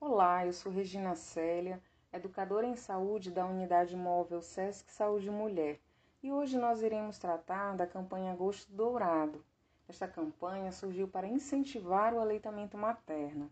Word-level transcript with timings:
Olá, 0.00 0.46
eu 0.46 0.52
sou 0.52 0.70
Regina 0.70 1.16
Célia, 1.16 1.82
educadora 2.12 2.64
em 2.64 2.76
saúde 2.76 3.32
da 3.32 3.44
Unidade 3.44 3.96
Móvel 3.96 4.40
SESC 4.40 4.92
Saúde 4.92 5.28
Mulher, 5.28 5.80
e 6.22 6.30
hoje 6.30 6.56
nós 6.56 6.82
iremos 6.82 7.18
tratar 7.18 7.74
da 7.76 7.84
campanha 7.84 8.30
Agosto 8.30 8.72
Dourado. 8.72 9.44
Esta 9.88 10.06
campanha 10.06 10.70
surgiu 10.70 11.08
para 11.08 11.26
incentivar 11.26 12.14
o 12.14 12.20
aleitamento 12.20 12.78
materno. 12.78 13.50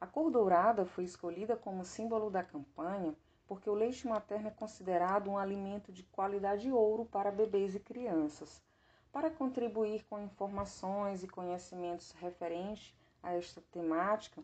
A 0.00 0.06
cor 0.06 0.30
dourada 0.30 0.86
foi 0.86 1.02
escolhida 1.02 1.56
como 1.56 1.84
símbolo 1.84 2.30
da 2.30 2.44
campanha 2.44 3.12
porque 3.48 3.68
o 3.68 3.74
leite 3.74 4.06
materno 4.06 4.46
é 4.46 4.52
considerado 4.52 5.28
um 5.28 5.36
alimento 5.36 5.90
de 5.90 6.04
qualidade 6.04 6.70
ouro 6.70 7.06
para 7.06 7.32
bebês 7.32 7.74
e 7.74 7.80
crianças. 7.80 8.62
Para 9.10 9.32
contribuir 9.32 10.04
com 10.04 10.20
informações 10.20 11.24
e 11.24 11.28
conhecimentos 11.28 12.12
referentes 12.12 12.94
a 13.20 13.32
esta 13.34 13.60
temática, 13.72 14.40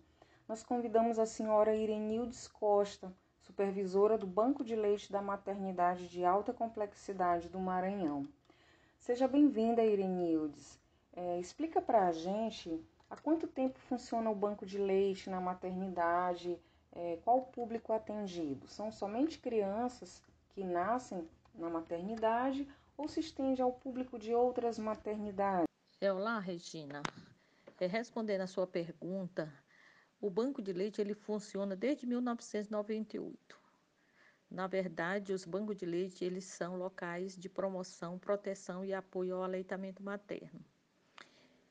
nós 0.49 0.63
convidamos 0.63 1.19
a 1.19 1.27
senhora 1.27 1.77
Irenildes 1.77 2.49
Costa, 2.49 3.13
supervisora 3.39 4.17
do 4.17 4.27
Banco 4.27 4.65
de 4.65 4.75
Leite 4.75 5.13
da 5.13 5.21
Maternidade 5.21 6.09
de 6.09 6.25
Alta 6.25 6.55
Complexidade 6.55 7.51
do 7.51 7.59
Maranhão. 7.59 8.27
Seja 8.99 9.29
bem-vinda, 9.29 9.85
Irenildes. 9.85 10.81
É, 11.15 11.39
explica 11.39 11.83
para 11.83 12.07
a 12.09 12.13
gente 12.13 12.83
há 13.11 13.17
quanto 13.17 13.47
tempo 13.47 13.79
funciona 13.79 14.31
o 14.31 14.35
banco 14.35 14.65
de 14.65 14.79
leite 14.79 15.29
na 15.29 15.39
maternidade, 15.39 16.59
é, 16.93 17.19
qual 17.23 17.39
o 17.41 17.47
público 17.47 17.93
atendido? 17.93 18.67
São 18.69 18.91
somente 18.91 19.39
crianças 19.39 20.23
que 20.49 20.65
nascem 20.65 21.29
na 21.55 21.69
maternidade 21.69 22.67
ou 22.97 23.07
se 23.07 23.21
estende 23.21 23.61
ao 23.61 23.73
público 23.73 24.19
de 24.19 24.35
outras 24.35 24.79
maternidades? 24.79 25.69
É, 26.01 26.11
olá, 26.11 26.39
Regina. 26.39 27.03
É, 27.79 27.87
respondendo 27.87 28.41
a 28.41 28.47
sua 28.47 28.67
pergunta, 28.67 29.53
o 30.21 30.29
banco 30.29 30.61
de 30.61 30.73
leite 30.73 31.01
ele 31.01 31.15
funciona 31.15 31.77
desde 31.77 32.07
1998. 32.07 33.59
Na 34.51 34.67
verdade, 34.67 35.33
os 35.33 35.45
bancos 35.45 35.77
de 35.77 35.85
leite 35.85 36.25
eles 36.25 36.45
são 36.45 36.77
locais 36.77 37.37
de 37.37 37.49
promoção, 37.49 38.19
proteção 38.19 38.85
e 38.85 38.95
apoio 38.95 39.37
ao 39.37 39.43
aleitamento 39.43 40.03
materno. 40.03 40.65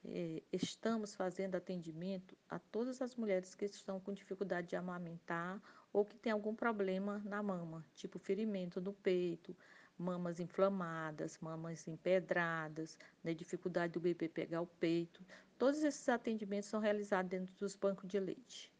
É, 0.05 0.41
estamos 0.53 1.13
fazendo 1.15 1.55
atendimento 1.55 2.37
a 2.47 2.59
todas 2.59 3.01
as 3.01 3.15
mulheres 3.15 3.55
que 3.55 3.65
estão 3.65 3.99
com 3.99 4.13
dificuldade 4.13 4.67
de 4.67 4.75
amamentar 4.75 5.61
ou 5.91 6.05
que 6.05 6.17
têm 6.17 6.31
algum 6.31 6.55
problema 6.55 7.21
na 7.25 7.41
mama, 7.43 7.85
tipo 7.95 8.17
ferimento 8.19 8.79
no 8.79 8.93
peito, 8.93 9.55
mamas 9.97 10.39
inflamadas, 10.39 11.37
mamas 11.39 11.87
empedradas, 11.87 12.97
né, 13.23 13.33
dificuldade 13.33 13.93
do 13.93 13.99
bebê 13.99 14.29
pegar 14.29 14.61
o 14.61 14.67
peito. 14.67 15.25
Todos 15.57 15.83
esses 15.83 16.07
atendimentos 16.09 16.69
são 16.69 16.79
realizados 16.79 17.29
dentro 17.29 17.53
dos 17.55 17.75
bancos 17.75 18.07
de 18.07 18.19
leite. 18.19 18.71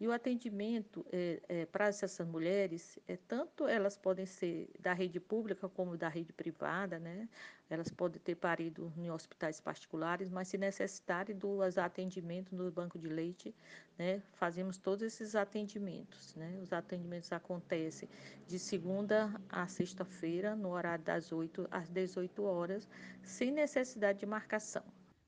E 0.00 0.08
o 0.08 0.12
atendimento 0.12 1.04
é, 1.12 1.42
é, 1.46 1.66
para 1.66 1.88
essas 1.88 2.18
mulheres, 2.20 2.98
é, 3.06 3.18
tanto 3.28 3.68
elas 3.68 3.98
podem 3.98 4.24
ser 4.24 4.70
da 4.78 4.94
rede 4.94 5.20
pública 5.20 5.68
como 5.68 5.94
da 5.94 6.08
rede 6.08 6.32
privada, 6.32 6.98
né? 6.98 7.28
Elas 7.68 7.90
podem 7.90 8.18
ter 8.18 8.34
parido 8.34 8.90
em 8.96 9.10
hospitais 9.10 9.60
particulares, 9.60 10.30
mas 10.30 10.48
se 10.48 10.56
necessitarem 10.56 11.36
dos 11.36 11.76
atendimentos 11.76 12.50
no 12.54 12.70
banco 12.70 12.98
de 12.98 13.08
leite, 13.08 13.54
né? 13.98 14.22
Fazemos 14.32 14.78
todos 14.78 15.02
esses 15.02 15.34
atendimentos, 15.34 16.34
né? 16.34 16.58
Os 16.62 16.72
atendimentos 16.72 17.30
acontecem 17.30 18.08
de 18.46 18.58
segunda 18.58 19.38
a 19.50 19.66
sexta-feira, 19.66 20.56
no 20.56 20.70
horário 20.70 21.04
das 21.04 21.30
8 21.30 21.68
às 21.70 21.90
18 21.90 22.42
horas, 22.42 22.88
sem 23.22 23.50
necessidade 23.50 24.20
de 24.20 24.26
marcação. 24.26 24.82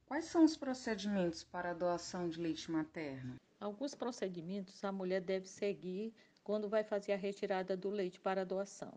Quais 0.06 0.24
são 0.24 0.44
os 0.44 0.56
procedimentos 0.56 1.44
para 1.44 1.72
a 1.72 1.74
doação 1.74 2.26
de 2.26 2.40
leite 2.40 2.70
materno? 2.70 3.36
Alguns 3.62 3.94
procedimentos 3.94 4.82
a 4.82 4.90
mulher 4.90 5.20
deve 5.20 5.46
seguir 5.46 6.12
quando 6.42 6.68
vai 6.68 6.82
fazer 6.82 7.12
a 7.12 7.16
retirada 7.16 7.76
do 7.76 7.90
leite 7.90 8.18
para 8.18 8.44
doação. 8.44 8.92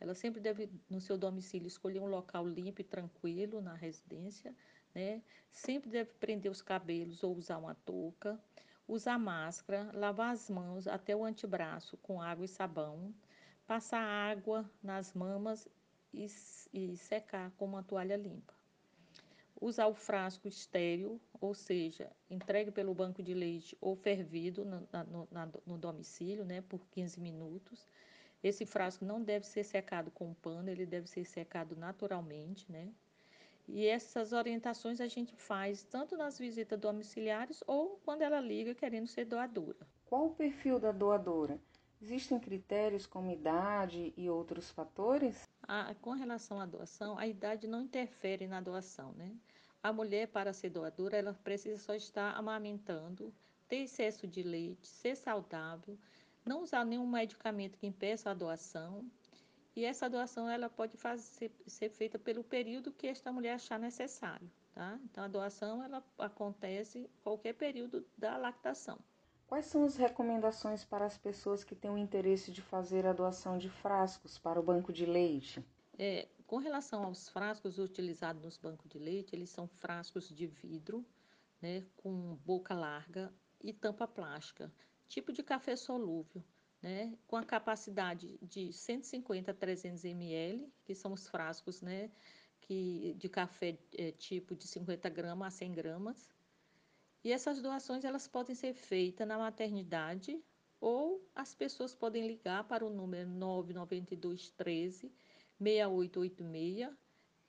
Ela 0.00 0.14
sempre 0.14 0.40
deve, 0.40 0.70
no 0.88 1.02
seu 1.02 1.18
domicílio, 1.18 1.68
escolher 1.68 2.00
um 2.00 2.06
local 2.06 2.48
limpo 2.48 2.80
e 2.80 2.84
tranquilo 2.84 3.60
na 3.60 3.74
residência, 3.74 4.56
né? 4.94 5.22
Sempre 5.52 5.90
deve 5.90 6.12
prender 6.14 6.50
os 6.50 6.62
cabelos 6.62 7.22
ou 7.22 7.36
usar 7.36 7.58
uma 7.58 7.74
touca, 7.74 8.40
usar 8.88 9.18
máscara, 9.18 9.90
lavar 9.92 10.32
as 10.32 10.48
mãos 10.48 10.88
até 10.88 11.14
o 11.14 11.22
antebraço 11.22 11.98
com 11.98 12.22
água 12.22 12.46
e 12.46 12.48
sabão, 12.48 13.14
passar 13.66 14.00
água 14.00 14.64
nas 14.82 15.12
mamas 15.12 15.68
e, 16.10 16.26
e 16.72 16.96
secar 16.96 17.50
com 17.58 17.66
uma 17.66 17.82
toalha 17.82 18.16
limpa 18.16 18.55
usar 19.60 19.86
o 19.86 19.94
frasco 19.94 20.46
estéreo, 20.46 21.20
ou 21.40 21.54
seja, 21.54 22.10
entregue 22.30 22.70
pelo 22.70 22.94
banco 22.94 23.22
de 23.22 23.34
leite 23.34 23.76
ou 23.80 23.96
fervido 23.96 24.64
no, 24.64 24.88
no, 25.30 25.58
no, 25.66 25.78
domicílio, 25.78 26.44
né, 26.44 26.60
por 26.60 26.86
15 26.88 27.20
minutos. 27.20 27.86
Esse 28.42 28.66
frasco 28.66 29.04
não 29.04 29.22
deve 29.22 29.46
ser 29.46 29.64
secado 29.64 30.10
com 30.10 30.34
pano, 30.34 30.70
ele 30.70 30.86
deve 30.86 31.08
ser 31.08 31.24
secado 31.24 31.74
naturalmente, 31.74 32.70
né? 32.70 32.92
E 33.68 33.86
essas 33.86 34.32
orientações 34.32 35.00
a 35.00 35.08
gente 35.08 35.34
faz 35.34 35.82
tanto 35.82 36.16
nas 36.16 36.38
visitas 36.38 36.78
domiciliares 36.78 37.64
ou 37.66 38.00
quando 38.04 38.22
ela 38.22 38.40
liga 38.40 38.74
querendo 38.74 39.08
ser 39.08 39.24
doadora. 39.24 39.86
Qual 40.04 40.26
o 40.26 40.34
perfil 40.34 40.78
da 40.78 40.92
doadora? 40.92 41.58
Existem 42.00 42.38
critérios 42.38 43.06
como 43.06 43.30
idade 43.30 44.12
e 44.16 44.28
outros 44.28 44.70
fatores? 44.70 45.48
Com 46.00 46.12
relação 46.12 46.60
à 46.60 46.66
doação, 46.66 47.18
a 47.18 47.26
idade 47.26 47.66
não 47.66 47.82
interfere 47.82 48.46
na 48.46 48.60
doação, 48.60 49.12
né? 49.12 49.34
A 49.82 49.92
mulher, 49.92 50.28
para 50.28 50.52
ser 50.52 50.70
doadora, 50.70 51.16
ela 51.16 51.32
precisa 51.32 51.78
só 51.78 51.94
estar 51.94 52.34
amamentando, 52.36 53.32
ter 53.68 53.78
excesso 53.78 54.26
de 54.26 54.42
leite, 54.42 54.86
ser 54.86 55.16
saudável, 55.16 55.98
não 56.44 56.62
usar 56.62 56.84
nenhum 56.84 57.06
medicamento 57.06 57.78
que 57.78 57.86
impeça 57.86 58.30
a 58.30 58.34
doação. 58.34 59.08
E 59.74 59.84
essa 59.84 60.08
doação 60.08 60.48
ela 60.48 60.68
pode 60.68 60.96
fazer, 60.96 61.50
ser 61.66 61.88
feita 61.88 62.18
pelo 62.18 62.42
período 62.42 62.92
que 62.92 63.06
esta 63.06 63.32
mulher 63.32 63.54
achar 63.54 63.78
necessário. 63.78 64.50
Tá? 64.74 64.98
Então, 65.04 65.24
a 65.24 65.28
doação 65.28 65.82
ela 65.82 66.04
acontece 66.18 67.08
qualquer 67.22 67.54
período 67.54 68.06
da 68.16 68.36
lactação. 68.36 68.98
Quais 69.46 69.66
são 69.66 69.84
as 69.84 69.96
recomendações 69.96 70.84
para 70.84 71.06
as 71.06 71.16
pessoas 71.16 71.62
que 71.62 71.74
têm 71.74 71.90
o 71.90 71.96
interesse 71.96 72.50
de 72.50 72.60
fazer 72.60 73.06
a 73.06 73.12
doação 73.12 73.56
de 73.56 73.70
frascos 73.70 74.38
para 74.38 74.58
o 74.58 74.62
banco 74.62 74.92
de 74.92 75.06
leite? 75.06 75.64
É, 75.96 76.28
com 76.46 76.56
relação 76.56 77.04
aos 77.04 77.28
frascos 77.28 77.78
utilizados 77.78 78.42
nos 78.42 78.56
bancos 78.56 78.90
de 78.90 78.98
leite, 78.98 79.36
eles 79.36 79.48
são 79.48 79.68
frascos 79.68 80.28
de 80.28 80.48
vidro, 80.48 81.06
né, 81.62 81.84
com 81.96 82.34
boca 82.44 82.74
larga 82.74 83.32
e 83.62 83.72
tampa 83.72 84.06
plástica, 84.06 84.72
tipo 85.08 85.32
de 85.32 85.44
café 85.44 85.76
solúvel, 85.76 86.42
né, 86.82 87.16
com 87.28 87.36
a 87.36 87.44
capacidade 87.44 88.38
de 88.42 88.72
150 88.72 89.52
a 89.52 89.54
300 89.54 90.04
ml, 90.04 90.72
que 90.84 90.94
são 90.94 91.12
os 91.12 91.28
frascos, 91.28 91.80
né, 91.80 92.10
que, 92.60 93.14
de 93.14 93.28
café 93.28 93.78
é, 93.96 94.10
tipo 94.10 94.56
de 94.56 94.66
50 94.66 95.08
gramas 95.08 95.54
a 95.54 95.56
100 95.56 95.72
gramas, 95.72 96.35
e 97.26 97.32
essas 97.32 97.60
doações 97.60 98.04
elas 98.04 98.28
podem 98.28 98.54
ser 98.54 98.72
feitas 98.72 99.26
na 99.26 99.36
maternidade 99.36 100.40
ou 100.80 101.20
as 101.34 101.52
pessoas 101.56 101.92
podem 101.92 102.24
ligar 102.24 102.62
para 102.68 102.86
o 102.86 102.88
número 102.88 103.28
992 103.28 104.50
13 104.50 105.12
6886 105.60 106.88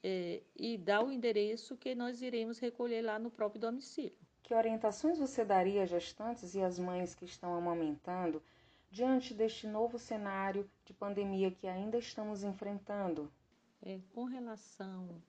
é, 0.04 0.42
e 0.56 0.80
dar 0.80 1.06
o 1.06 1.12
endereço 1.12 1.78
que 1.78 1.94
nós 1.94 2.24
iremos 2.24 2.58
recolher 2.58 3.04
lá 3.04 3.20
no 3.20 3.30
próprio 3.30 3.62
domicílio. 3.62 4.18
Que 4.42 4.56
orientações 4.56 5.20
você 5.20 5.46
daria 5.46 5.84
às 5.84 5.92
gestantes 5.92 6.56
e 6.56 6.62
às 6.64 6.80
mães 6.80 7.14
que 7.14 7.26
estão 7.26 7.54
amamentando 7.54 8.42
diante 8.90 9.32
deste 9.32 9.68
novo 9.68 10.00
cenário 10.00 10.68
de 10.86 10.94
pandemia 10.94 11.52
que 11.52 11.68
ainda 11.68 12.00
estamos 12.00 12.44
enfrentando? 12.44 13.32
É, 13.84 14.00
com 14.16 14.24
relação 14.24 15.22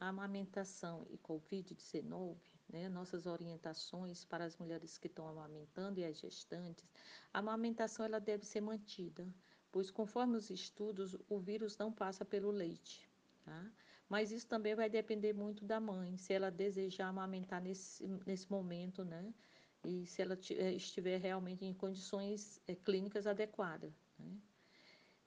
à 0.00 0.08
amamentação 0.08 1.06
e 1.08 1.16
Covid-19, 1.18 2.55
né, 2.68 2.88
nossas 2.88 3.26
orientações 3.26 4.24
para 4.24 4.44
as 4.44 4.56
mulheres 4.56 4.98
que 4.98 5.06
estão 5.06 5.28
amamentando 5.28 6.00
e 6.00 6.04
as 6.04 6.18
gestantes, 6.18 6.84
a 7.32 7.38
amamentação 7.38 8.04
ela 8.04 8.18
deve 8.18 8.44
ser 8.44 8.60
mantida, 8.60 9.26
pois 9.70 9.90
conforme 9.90 10.36
os 10.36 10.50
estudos, 10.50 11.16
o 11.28 11.38
vírus 11.38 11.76
não 11.76 11.92
passa 11.92 12.24
pelo 12.24 12.50
leite. 12.50 13.08
Tá? 13.44 13.70
Mas 14.08 14.30
isso 14.30 14.46
também 14.46 14.74
vai 14.74 14.88
depender 14.88 15.32
muito 15.32 15.64
da 15.64 15.80
mãe, 15.80 16.16
se 16.16 16.32
ela 16.32 16.50
desejar 16.50 17.08
amamentar 17.08 17.60
nesse, 17.60 18.06
nesse 18.24 18.50
momento, 18.50 19.04
né? 19.04 19.34
E 19.84 20.06
se 20.06 20.22
ela 20.22 20.38
eh, 20.50 20.72
estiver 20.72 21.20
realmente 21.20 21.64
em 21.64 21.72
condições 21.72 22.60
é, 22.66 22.74
clínicas 22.74 23.26
adequadas. 23.26 23.92
Né? 24.18 24.36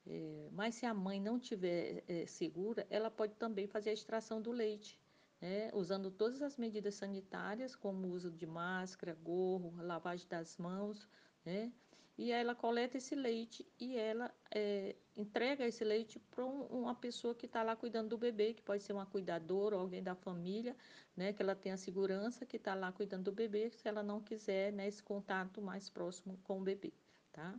É, 0.06 0.50
mas 0.52 0.76
se 0.76 0.86
a 0.86 0.94
mãe 0.94 1.20
não 1.22 1.38
estiver 1.38 2.04
é, 2.08 2.26
segura, 2.26 2.86
ela 2.90 3.10
pode 3.10 3.36
também 3.36 3.68
fazer 3.68 3.92
a 3.92 3.94
extração 3.94 4.42
do 4.42 4.52
leite 4.52 5.00
né, 5.42 5.70
usando 5.74 6.12
todas 6.12 6.42
as 6.42 6.58
medidas 6.58 6.96
sanitárias, 6.96 7.76
como 7.76 8.08
uso 8.08 8.32
de 8.32 8.46
máscara, 8.46 9.18
gorro, 9.24 9.74
lavagem 9.78 10.28
das 10.28 10.58
mãos, 10.58 11.08
né, 11.46 11.72
e 12.18 12.34
ela 12.34 12.54
coleta 12.54 12.98
esse 12.98 13.16
leite 13.16 13.66
e 13.80 13.96
ela 13.96 14.30
é, 14.54 14.94
entrega 15.16 15.66
esse 15.66 15.86
leite 15.86 16.20
para 16.20 16.46
um, 16.46 16.64
uma 16.64 16.94
pessoa 16.94 17.34
que 17.34 17.46
está 17.46 17.64
lá 17.64 17.78
cuidando 17.78 18.10
do 18.10 18.18
bebê, 18.18 18.54
que 18.54 18.62
pode 18.62 18.84
ser 18.84 18.92
uma 18.92 19.06
cuidadora 19.06 19.78
ou 19.78 19.84
alguém 19.84 20.04
da 20.04 20.14
família, 20.16 20.76
né, 21.16 21.32
que 21.32 21.42
ela 21.42 21.56
tenha 21.56 21.78
segurança, 21.78 22.46
que 22.46 22.58
está 22.58 22.76
lá 22.76 22.92
cuidando 22.92 23.24
do 23.24 23.32
bebê, 23.32 23.70
se 23.70 23.88
ela 23.88 24.04
não 24.04 24.20
quiser 24.20 24.74
né, 24.74 24.86
esse 24.86 25.02
contato 25.02 25.62
mais 25.62 25.90
próximo 25.90 26.38
com 26.44 26.60
o 26.60 26.62
bebê, 26.62 26.92
tá? 27.32 27.58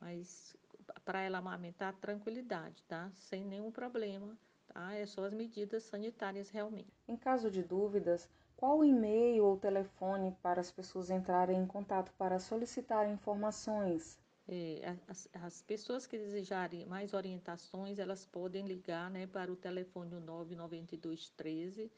Mas 0.00 0.56
para 1.04 1.20
ela 1.22 1.38
amamentar, 1.38 1.94
tranquilidade, 1.94 2.82
tá? 2.88 3.12
Sem 3.14 3.44
nenhum 3.44 3.70
problema, 3.70 4.36
tá? 4.72 4.94
É 4.94 5.06
só 5.06 5.24
as 5.24 5.32
medidas 5.32 5.84
sanitárias 5.84 6.50
realmente. 6.50 6.92
Em 7.06 7.16
caso 7.16 7.50
de 7.50 7.62
dúvidas, 7.62 8.28
qual 8.56 8.78
o 8.78 8.84
e-mail 8.84 9.44
ou 9.44 9.56
telefone 9.56 10.36
para 10.42 10.60
as 10.60 10.70
pessoas 10.70 11.10
entrarem 11.10 11.58
em 11.58 11.66
contato 11.66 12.12
para 12.18 12.38
solicitar 12.38 13.08
informações? 13.08 14.18
É, 14.48 14.96
as, 15.06 15.28
as, 15.32 15.62
pessoas 15.62 16.06
que 16.06 16.18
desejarem 16.18 16.84
mais 16.84 17.14
orientações, 17.14 17.98
elas 17.98 18.26
podem 18.26 18.66
ligar 18.66 19.10
né, 19.10 19.26
para 19.26 19.52
o 19.52 19.56
telefone 19.56 20.18
99213 20.18 21.90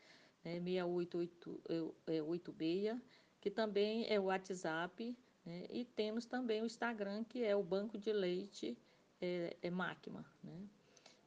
né, 0.45 0.61
6886, 0.61 3.01
que 3.41 3.51
também 3.51 4.07
é 4.09 4.21
o 4.21 4.25
WhatsApp, 4.25 5.17
né, 5.45 5.67
e 5.71 5.85
temos 5.85 6.27
também 6.27 6.63
o 6.63 6.67
Instagram, 6.67 7.25
que 7.25 7.43
é 7.43 7.57
o 7.57 7.63
Banco 7.63 7.99
de 7.99 8.13
Leite 8.13 8.77
é, 9.21 9.57
é 9.63 9.71
Máquina. 9.71 10.25
Né? 10.43 10.69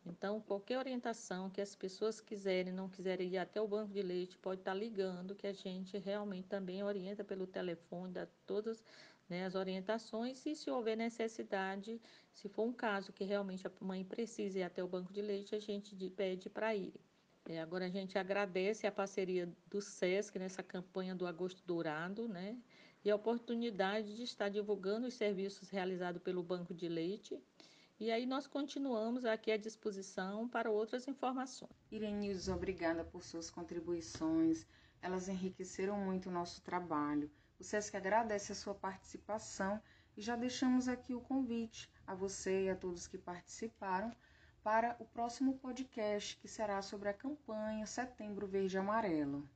Então, 0.06 0.40
qualquer 0.40 0.78
orientação 0.78 1.50
que 1.50 1.60
as 1.60 1.76
pessoas 1.76 2.22
quiserem, 2.22 2.72
não 2.72 2.88
quiserem 2.88 3.28
ir 3.30 3.38
até 3.38 3.60
o 3.60 3.68
banco 3.68 3.92
de 3.92 4.02
leite, 4.02 4.38
pode 4.38 4.62
estar 4.62 4.74
ligando, 4.74 5.34
que 5.34 5.48
a 5.48 5.54
gente 5.54 5.98
realmente 5.98 6.48
também 6.48 6.84
orienta 6.84 7.24
pelo 7.24 7.48
telefone, 7.48 8.14
dá 8.14 8.28
todas 8.46 8.84
né, 9.28 9.46
as 9.46 9.56
orientações. 9.56 10.46
E 10.46 10.56
se 10.56 10.70
houver 10.70 10.96
necessidade, 10.96 12.00
se 12.32 12.48
for 12.48 12.68
um 12.68 12.74
caso 12.74 13.12
que 13.12 13.24
realmente 13.24 13.66
a 13.66 13.72
mãe 13.82 14.04
precise 14.06 14.60
ir 14.60 14.64
até 14.64 14.84
o 14.84 14.88
banco 14.88 15.12
de 15.12 15.22
leite, 15.22 15.56
a 15.56 15.60
gente 15.60 15.96
pede 16.12 16.50
para 16.50 16.76
ir. 16.76 16.94
É, 17.48 17.60
agora 17.60 17.86
a 17.86 17.90
gente 17.90 18.18
agradece 18.18 18.88
a 18.88 18.92
parceria 18.92 19.52
do 19.68 19.82
SESC 19.82 20.38
nessa 20.40 20.64
campanha 20.64 21.16
do 21.16 21.28
Agosto 21.28 21.64
Dourado, 21.66 22.28
né? 22.28 22.58
E 23.04 23.12
a 23.12 23.16
oportunidade 23.16 24.16
de 24.16 24.24
estar 24.24 24.50
divulgando 24.50 25.06
os 25.06 25.14
serviços 25.14 25.70
realizados 25.70 26.22
pelo 26.24 26.42
Banco 26.42 26.74
de 26.74 26.88
Leite 26.88 27.40
e 27.98 28.12
aí 28.12 28.26
nós 28.26 28.46
continuamos 28.46 29.24
aqui 29.24 29.52
à 29.52 29.58
disposição 29.58 30.50
para 30.50 30.70
outras 30.70 31.08
informações. 31.08 31.72
Irenildes, 31.90 32.50
obrigada 32.50 33.06
por 33.06 33.24
suas 33.24 33.50
contribuições. 33.50 34.68
Elas 35.02 35.30
enriqueceram 35.30 35.98
muito 35.98 36.28
o 36.28 36.32
nosso 36.32 36.62
trabalho. 36.62 37.32
O 37.58 37.64
SESC 37.64 37.96
agradece 37.96 38.52
a 38.52 38.56
sua 38.56 38.76
participação 38.76 39.82
e 40.18 40.22
já 40.22 40.36
deixamos 40.36 40.88
aqui 40.88 41.14
o 41.14 41.22
convite 41.22 41.90
a 42.06 42.14
você 42.14 42.66
e 42.66 42.70
a 42.70 42.76
todos 42.76 43.08
que 43.08 43.18
participaram 43.18 44.12
para 44.62 44.96
o 45.00 45.06
próximo 45.06 45.58
podcast, 45.60 46.38
que 46.38 46.48
será 46.48 46.82
sobre 46.82 47.08
a 47.08 47.14
campanha 47.14 47.86
Setembro 47.86 48.48
Verde 48.48 48.78
Amarelo. 48.78 49.48